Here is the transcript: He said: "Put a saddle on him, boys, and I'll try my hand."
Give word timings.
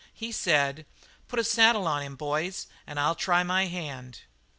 He 0.15 0.31
said: 0.31 0.87
"Put 1.27 1.37
a 1.37 1.43
saddle 1.43 1.85
on 1.87 2.01
him, 2.01 2.15
boys, 2.15 2.65
and 2.87 2.99
I'll 2.99 3.13
try 3.13 3.43
my 3.43 3.67
hand." 3.67 4.21